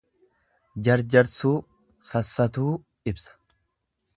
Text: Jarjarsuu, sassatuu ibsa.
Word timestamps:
Jarjarsuu, 0.87 1.53
sassatuu 2.09 2.73
ibsa. 3.13 3.39